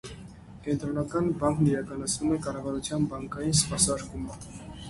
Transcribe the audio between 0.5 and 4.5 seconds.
Կենտրոնական բանկն իրականացնում է կառավարության բանկային սպասարկումը։